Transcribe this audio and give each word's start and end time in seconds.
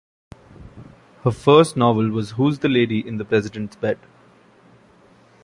Her 1.23 1.29
first 1.29 1.77
novel 1.77 2.09
was 2.09 2.31
Who's 2.31 2.57
the 2.57 2.69
Lady 2.69 3.07
in 3.07 3.17
the 3.17 3.23
President's 3.23 3.75
Bed? 3.75 3.99